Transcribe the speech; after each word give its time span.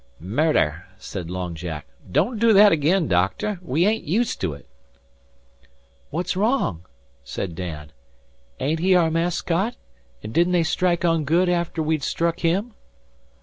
"Murder!" 0.19 0.87
said 0.97 1.29
Long 1.29 1.53
Jack. 1.53 1.85
"Don't 2.11 2.39
do 2.39 2.53
that 2.53 2.71
again, 2.71 3.07
doctor. 3.07 3.59
We 3.61 3.85
ain't 3.85 4.03
used 4.03 4.41
to 4.41 4.55
ut." 4.55 4.65
"What's 6.09 6.35
wrong?" 6.35 6.87
said 7.23 7.53
Dan. 7.53 7.91
"Ain't 8.59 8.79
he 8.79 8.95
our 8.95 9.11
mascot, 9.11 9.75
and 10.23 10.33
didn't 10.33 10.53
they 10.53 10.63
strike 10.63 11.05
on 11.05 11.23
good 11.23 11.49
after 11.49 11.83
we'd 11.83 12.01
struck 12.01 12.39
him?" 12.39 12.73